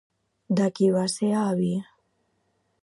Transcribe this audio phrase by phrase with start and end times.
[0.59, 1.71] De qui va ser avi?